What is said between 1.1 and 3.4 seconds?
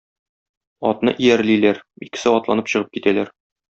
иярлиләр, икесе атланып чыгып китәләр.